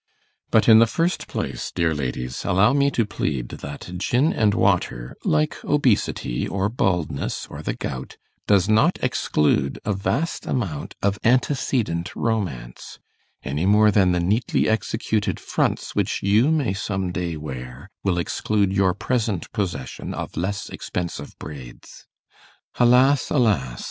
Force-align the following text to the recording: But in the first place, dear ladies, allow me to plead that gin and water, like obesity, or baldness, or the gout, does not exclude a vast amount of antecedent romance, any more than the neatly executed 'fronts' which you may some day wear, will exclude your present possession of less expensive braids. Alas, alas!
But 0.49 0.67
in 0.67 0.79
the 0.79 0.87
first 0.87 1.27
place, 1.27 1.71
dear 1.71 1.93
ladies, 1.93 2.43
allow 2.43 2.73
me 2.73 2.89
to 2.89 3.05
plead 3.05 3.49
that 3.49 3.87
gin 3.97 4.33
and 4.33 4.55
water, 4.55 5.15
like 5.23 5.63
obesity, 5.63 6.47
or 6.47 6.69
baldness, 6.69 7.45
or 7.51 7.61
the 7.61 7.75
gout, 7.75 8.17
does 8.47 8.67
not 8.67 8.97
exclude 9.03 9.77
a 9.85 9.93
vast 9.93 10.47
amount 10.47 10.95
of 11.03 11.19
antecedent 11.23 12.15
romance, 12.15 12.97
any 13.43 13.67
more 13.67 13.91
than 13.91 14.11
the 14.11 14.19
neatly 14.19 14.67
executed 14.67 15.39
'fronts' 15.39 15.93
which 15.93 16.23
you 16.23 16.49
may 16.49 16.73
some 16.73 17.11
day 17.11 17.37
wear, 17.37 17.91
will 18.03 18.17
exclude 18.17 18.73
your 18.73 18.95
present 18.95 19.51
possession 19.53 20.15
of 20.15 20.35
less 20.35 20.67
expensive 20.69 21.37
braids. 21.37 22.07
Alas, 22.79 23.29
alas! 23.29 23.79